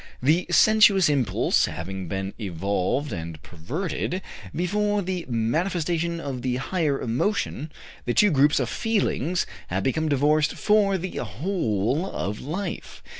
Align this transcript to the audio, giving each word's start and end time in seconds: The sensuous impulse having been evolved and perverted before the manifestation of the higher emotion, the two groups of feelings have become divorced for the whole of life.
The 0.19 0.47
sensuous 0.49 1.09
impulse 1.09 1.65
having 1.65 2.07
been 2.07 2.33
evolved 2.39 3.13
and 3.13 3.39
perverted 3.43 4.23
before 4.55 5.03
the 5.03 5.27
manifestation 5.29 6.19
of 6.19 6.41
the 6.41 6.55
higher 6.55 6.99
emotion, 6.99 7.71
the 8.05 8.15
two 8.15 8.31
groups 8.31 8.59
of 8.59 8.67
feelings 8.67 9.45
have 9.67 9.83
become 9.83 10.09
divorced 10.09 10.55
for 10.55 10.97
the 10.97 11.17
whole 11.17 12.07
of 12.11 12.41
life. 12.41 13.03